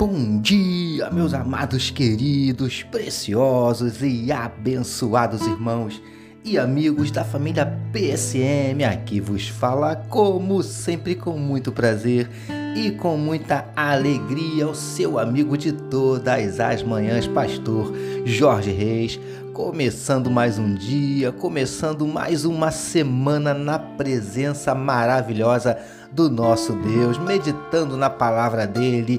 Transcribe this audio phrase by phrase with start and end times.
[0.00, 6.02] Bom dia, meus amados, queridos, preciosos e abençoados irmãos
[6.42, 8.82] e amigos da família PSM.
[8.82, 12.30] Aqui vos fala, como sempre, com muito prazer
[12.74, 17.92] e com muita alegria, o seu amigo de todas as manhãs, Pastor
[18.24, 19.20] Jorge Reis.
[19.52, 25.76] Começando mais um dia, começando mais uma semana na presença maravilhosa
[26.10, 29.18] do nosso Deus, meditando na palavra dele.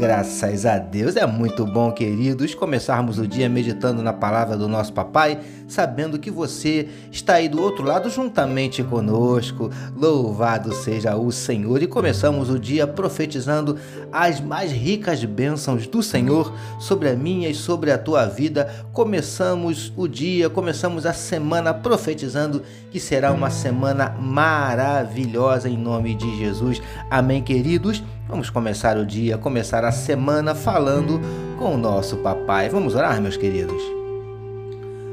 [0.00, 4.94] Graças a Deus, é muito bom, queridos, começarmos o dia meditando na palavra do nosso
[4.94, 9.70] papai, sabendo que você está aí do outro lado juntamente conosco.
[9.94, 11.82] Louvado seja o Senhor!
[11.82, 13.76] E começamos o dia profetizando
[14.10, 18.86] as mais ricas bênçãos do Senhor sobre a minha e sobre a tua vida.
[18.94, 26.38] Começamos o dia, começamos a semana profetizando que será uma semana maravilhosa em nome de
[26.38, 26.80] Jesus.
[27.10, 28.02] Amém, queridos?
[28.30, 31.20] Vamos começar o dia, começar a semana falando
[31.58, 32.68] com o nosso papai.
[32.68, 33.82] Vamos orar, meus queridos?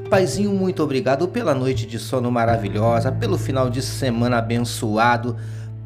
[0.08, 5.36] Paizinho, muito obrigado pela noite de sono maravilhosa, pelo final de semana abençoado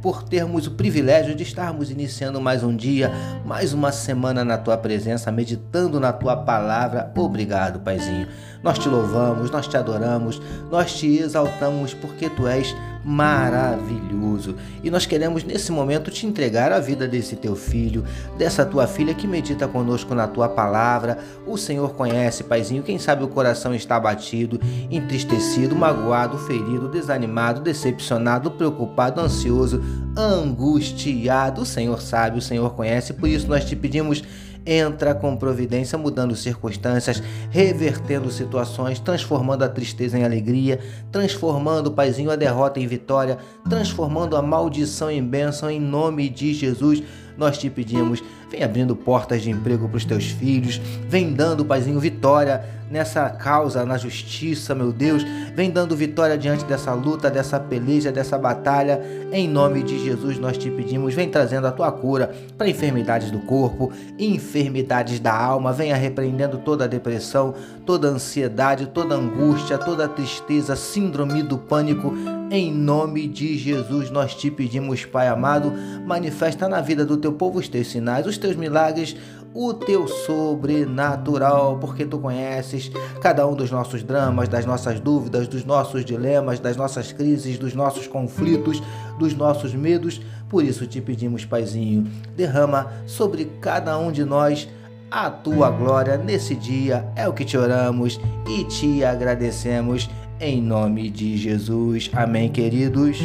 [0.02, 3.12] por termos o privilégio de estarmos iniciando mais um dia,
[3.46, 7.12] mais uma semana na tua presença, meditando na tua palavra.
[7.16, 8.28] Obrigado, Paizinho.
[8.62, 14.56] Nós te louvamos, nós te adoramos, nós te exaltamos porque tu és maravilhoso.
[14.84, 18.04] E nós queremos nesse momento te entregar a vida desse teu filho,
[18.38, 21.18] dessa tua filha que medita conosco na tua palavra.
[21.46, 28.52] O Senhor conhece, Paizinho, quem sabe o coração está abatido, entristecido, magoado, ferido, desanimado, decepcionado,
[28.52, 29.82] preocupado, ansioso,
[30.16, 31.62] angustiado.
[31.62, 34.24] O Senhor sabe, o Senhor conhece, por isso nós te pedimos
[34.66, 40.80] entra com providência, mudando circunstâncias, revertendo situações, transformando a tristeza em alegria,
[41.12, 43.38] transformando, Paizinho, a derrota em vitória,
[43.70, 47.04] transformando a maldição em bênção, em nome de Jesus.
[47.38, 52.00] Nós te pedimos, vem abrindo portas de emprego para os teus filhos, vem dando, Paizinho,
[52.00, 55.24] vitória nessa causa, na justiça, meu Deus.
[55.56, 59.02] Vem dando vitória diante dessa luta, dessa peleja, dessa batalha.
[59.32, 63.40] Em nome de Jesus nós te pedimos, vem trazendo a tua cura para enfermidades do
[63.40, 65.72] corpo, enfermidades da alma.
[65.72, 67.56] Venha repreendendo toda a depressão,
[67.86, 72.14] toda a ansiedade, toda a angústia, toda a tristeza, síndrome do pânico.
[72.54, 75.72] Em nome de Jesus nós te pedimos, Pai amado,
[76.06, 79.16] manifesta na vida do teu povo os teus sinais, os teus milagres,
[79.54, 82.92] o teu sobrenatural, porque tu conheces
[83.22, 87.74] cada um dos nossos dramas, das nossas dúvidas, dos nossos dilemas, das nossas crises, dos
[87.74, 88.84] nossos conflitos,
[89.18, 90.20] dos nossos medos.
[90.50, 94.68] Por isso te pedimos, Paizinho, derrama sobre cada um de nós
[95.10, 97.08] a tua glória nesse dia.
[97.16, 100.10] É o que te oramos e te agradecemos
[100.42, 102.10] em nome de Jesus.
[102.14, 103.20] Amém, queridos.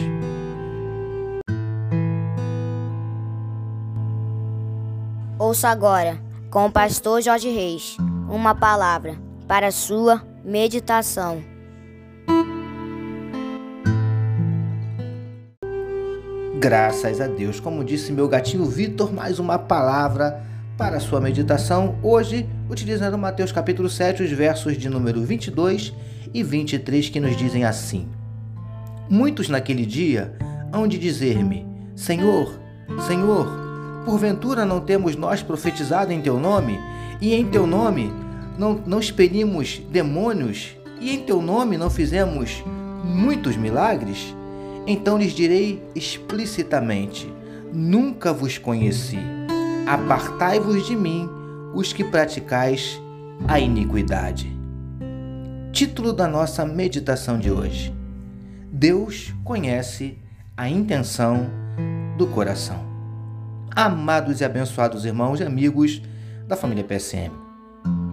[5.38, 7.96] Ouça agora, com o pastor Jorge Reis,
[8.28, 9.16] uma palavra
[9.48, 11.42] para sua meditação.
[16.58, 20.42] Graças a Deus, como disse meu gatinho Vitor, mais uma palavra
[20.76, 21.96] para sua meditação.
[22.02, 25.92] Hoje, utilizando Mateus capítulo 7, os versos de número 22
[26.34, 28.08] e 23 que nos dizem assim:
[29.08, 30.34] Muitos naquele dia
[30.72, 32.60] hão de dizer-me: Senhor,
[33.06, 33.66] Senhor,
[34.04, 36.78] Porventura não temos nós profetizado em teu nome?
[37.20, 38.12] E em teu nome
[38.58, 40.76] não, não expelimos demônios?
[41.00, 42.62] E em teu nome não fizemos
[43.02, 44.34] muitos milagres?
[44.86, 47.32] Então lhes direi explicitamente:
[47.72, 49.35] Nunca vos conheci.
[49.86, 51.28] Apartai-vos de mim,
[51.74, 53.00] os que praticais
[53.46, 54.50] a iniquidade.
[55.72, 57.94] Título da nossa meditação de hoje:
[58.72, 60.18] Deus conhece
[60.56, 61.48] a intenção
[62.18, 62.86] do coração
[63.76, 66.00] amados e abençoados irmãos e amigos
[66.48, 67.30] da família PSM.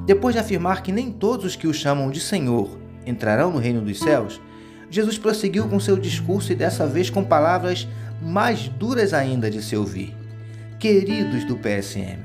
[0.05, 3.79] Depois de afirmar que nem todos os que o chamam de Senhor entrarão no reino
[3.79, 4.41] dos céus,
[4.89, 7.87] Jesus prosseguiu com seu discurso e dessa vez com palavras
[8.21, 10.22] mais duras ainda de se ouvir.
[10.79, 12.19] Queridos do PSM,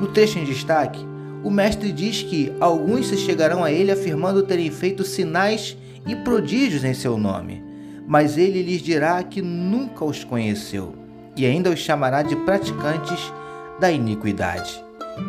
[0.00, 1.04] no trecho em destaque,
[1.42, 5.76] o mestre diz que alguns se chegarão a ele afirmando terem feito sinais
[6.06, 7.62] e prodígios em seu nome,
[8.06, 10.94] mas ele lhes dirá que nunca os conheceu
[11.36, 13.32] e ainda os chamará de praticantes
[13.80, 14.82] da iniquidade.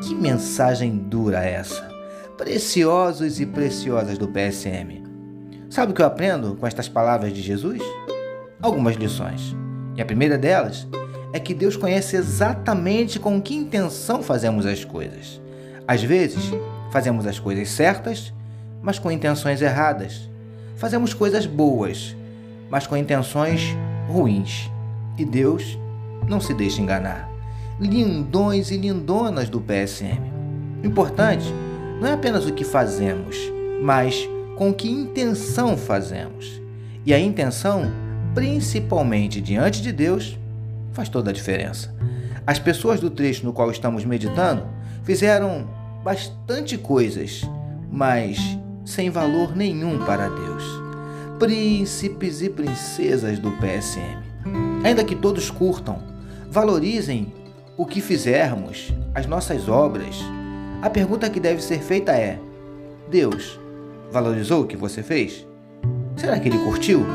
[0.03, 1.89] Que mensagem dura essa!
[2.37, 5.03] Preciosos e preciosas do PSM.
[5.69, 7.81] Sabe o que eu aprendo com estas palavras de Jesus?
[8.61, 9.55] Algumas lições.
[9.95, 10.87] E a primeira delas
[11.39, 15.41] que Deus conhece exatamente com que intenção fazemos as coisas.
[15.87, 16.51] Às vezes,
[16.91, 18.33] fazemos as coisas certas,
[18.81, 20.29] mas com intenções erradas.
[20.75, 22.15] Fazemos coisas boas,
[22.69, 23.75] mas com intenções
[24.07, 24.69] ruins.
[25.17, 25.77] E Deus
[26.27, 27.29] não se deixe enganar.
[27.79, 30.21] lindões e lindonas do PSM.
[30.81, 31.53] O importante
[31.99, 33.37] não é apenas o que fazemos,
[33.81, 36.61] mas com que intenção fazemos.
[37.05, 37.91] E a intenção,
[38.33, 40.37] principalmente diante de Deus,
[40.95, 41.93] faz toda a diferença.
[42.47, 44.65] As pessoas do trecho no qual estamos meditando
[45.03, 45.67] fizeram
[46.03, 47.41] bastante coisas,
[47.91, 48.39] mas
[48.85, 50.63] sem valor nenhum para Deus.
[51.37, 54.23] Príncipes e princesas do PSM.
[54.83, 56.01] Ainda que todos curtam,
[56.49, 57.33] valorizem
[57.75, 60.15] o que fizermos, as nossas obras.
[60.81, 62.39] A pergunta que deve ser feita é:
[63.09, 63.59] Deus
[64.11, 65.45] valorizou o que você fez?
[66.15, 67.05] Será que ele curtiu?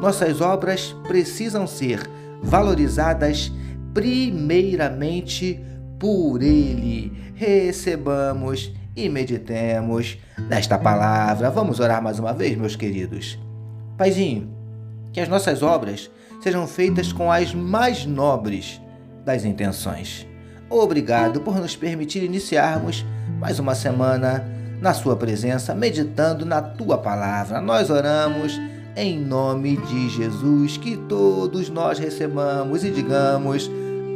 [0.00, 2.08] Nossas obras precisam ser
[2.42, 3.52] valorizadas
[3.92, 5.60] primeiramente
[5.98, 7.12] por Ele.
[7.34, 10.18] Recebamos e meditemos
[10.48, 11.50] nesta palavra.
[11.50, 13.38] Vamos orar mais uma vez, meus queridos.
[13.96, 14.50] Paizinho,
[15.12, 16.10] que as nossas obras
[16.42, 18.80] sejam feitas com as mais nobres
[19.24, 20.26] das intenções.
[20.68, 23.04] Obrigado por nos permitir iniciarmos
[23.38, 24.44] mais uma semana
[24.80, 27.60] na Sua presença, meditando na Tua palavra.
[27.60, 28.58] Nós oramos
[28.96, 33.70] em nome de Jesus, que todos nós recebamos e digamos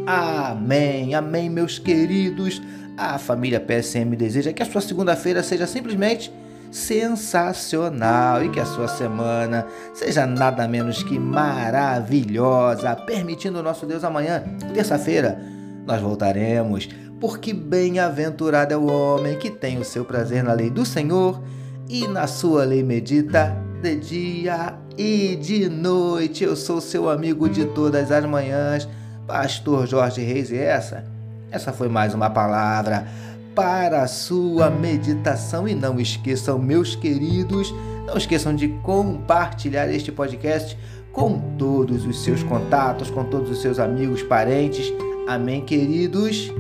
[0.06, 2.62] amém, amém, meus queridos.
[2.96, 6.32] A família PSM deseja que a sua segunda-feira seja simplesmente
[6.70, 12.96] sensacional e que a sua semana seja nada menos que maravilhosa.
[12.96, 14.42] Permitindo o nosso Deus amanhã,
[14.72, 15.40] terça-feira,
[15.86, 16.88] nós voltaremos,
[17.20, 21.42] porque bem-aventurado é o homem que tem o seu prazer na lei do Senhor
[21.88, 26.44] e na sua lei medita de dia e de noite.
[26.44, 28.88] Eu sou seu amigo de todas as manhãs,
[29.26, 31.04] Pastor Jorge Reis, e essa,
[31.50, 33.06] essa foi mais uma palavra
[33.54, 35.66] para a sua meditação.
[35.66, 37.72] E não esqueçam, meus queridos,
[38.06, 40.76] não esqueçam de compartilhar este podcast
[41.12, 44.92] com todos os seus contatos, com todos os seus amigos, parentes.
[45.26, 46.52] Amém, queridos?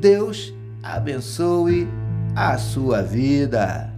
[0.00, 0.52] Deus
[0.82, 1.88] abençoe
[2.34, 3.97] a sua vida.